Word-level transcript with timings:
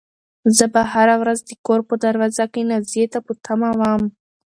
زه 0.57 0.65
به 0.73 0.81
هره 0.93 1.15
ورځ 1.21 1.39
د 1.43 1.51
کور 1.65 1.79
په 1.89 1.95
دروازه 2.05 2.45
کې 2.53 2.61
نازيې 2.71 3.05
ته 3.13 3.19
په 3.25 3.33
تمه 3.45 3.69
وم. 3.79 4.03